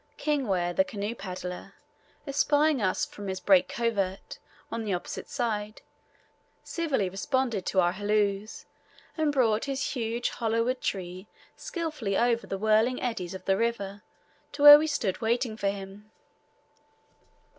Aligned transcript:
Kingwere, 0.17 0.73
the 0.75 0.83
canoe 0.83 1.13
paddler, 1.13 1.75
espying 2.25 2.81
us 2.81 3.05
from 3.05 3.27
his 3.27 3.39
brake 3.39 3.67
covert, 3.69 4.39
on 4.71 4.83
the 4.83 4.95
opposite 4.95 5.29
side, 5.29 5.83
civilly 6.63 7.07
responded 7.07 7.67
to 7.67 7.79
our 7.79 7.91
halloos, 7.91 8.65
and 9.15 9.31
brought 9.31 9.65
his 9.65 9.91
huge 9.93 10.29
hollowed 10.31 10.81
tree 10.81 11.27
skilfully 11.55 12.17
over 12.17 12.47
the 12.47 12.57
whirling 12.57 12.99
eddies 12.99 13.35
of 13.35 13.45
the 13.45 13.55
river 13.57 14.01
to 14.53 14.63
where 14.63 14.79
we 14.79 14.87
stood 14.87 15.21
waiting 15.21 15.55
for 15.55 15.69
him. 15.69 16.09